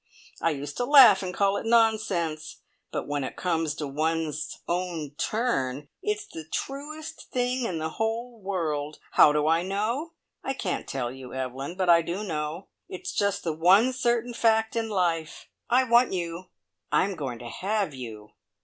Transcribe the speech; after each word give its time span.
I 0.41 0.49
used 0.49 0.77
to 0.77 0.83
laugh 0.85 1.21
and 1.21 1.31
call 1.31 1.57
it 1.57 1.65
nonsense; 1.67 2.61
but 2.91 3.07
when 3.07 3.23
it 3.23 3.35
comes 3.35 3.75
to 3.75 3.87
one's 3.87 4.57
own 4.67 5.11
turn, 5.11 5.89
it's 6.01 6.25
the 6.25 6.45
truest 6.51 7.29
thing 7.31 7.65
in 7.65 7.77
the 7.77 7.89
whole 7.99 8.41
world! 8.41 8.97
How 9.11 9.31
do 9.31 9.45
I 9.45 9.61
know? 9.61 10.13
I 10.43 10.55
can't 10.55 10.87
tell 10.87 11.11
you, 11.11 11.35
Evelyn; 11.35 11.75
but 11.77 11.87
I 11.87 12.01
do 12.01 12.23
know. 12.23 12.69
It's 12.89 13.13
just 13.13 13.43
the 13.43 13.53
one 13.53 13.93
certain 13.93 14.33
fact 14.33 14.75
in 14.75 14.89
life. 14.89 15.47
I 15.69 15.83
want 15.83 16.13
you! 16.13 16.45
I'm 16.91 17.13
going 17.15 17.37
to 17.37 17.49
have 17.49 17.93
you!" 17.93 18.31